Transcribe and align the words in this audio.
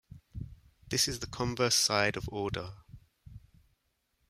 This 0.89 1.07
is 1.07 1.19
the 1.19 1.27
converse 1.27 1.75
side 1.75 2.17
of 2.17 2.27
order. 2.31 2.73